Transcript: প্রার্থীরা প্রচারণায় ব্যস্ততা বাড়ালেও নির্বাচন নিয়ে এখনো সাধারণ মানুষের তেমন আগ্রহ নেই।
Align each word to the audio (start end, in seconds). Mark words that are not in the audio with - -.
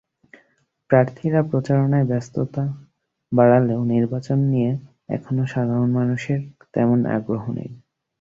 প্রার্থীরা 0.89 1.41
প্রচারণায় 1.43 2.07
ব্যস্ততা 2.07 2.63
বাড়ালেও 3.31 3.81
নির্বাচন 3.85 4.39
নিয়ে 4.51 4.71
এখনো 5.09 5.43
সাধারণ 5.45 5.89
মানুষের 5.91 6.39
তেমন 6.73 6.99
আগ্রহ 7.15 7.43
নেই। 7.51 7.71